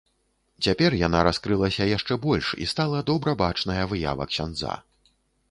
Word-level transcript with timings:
Цяпер 0.67 0.95
яна 1.07 1.19
раскрылася 1.27 1.87
яшчэ 1.97 2.17
больш 2.25 2.49
і 2.65 2.67
стала 2.73 3.03
добра 3.11 3.37
бачная 3.43 3.79
выява 3.93 4.29
ксяндза. 4.33 4.75